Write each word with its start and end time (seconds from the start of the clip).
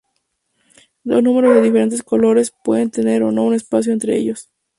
Dos 1.03 1.21
números 1.21 1.53
de 1.53 1.61
diferentes 1.61 2.01
colores 2.01 2.51
pueden 2.63 2.89
tener 2.89 3.21
o 3.21 3.31
no 3.31 3.43
un 3.43 3.53
espacio 3.53 3.93
entre 3.93 4.17
ellos. 4.17 4.49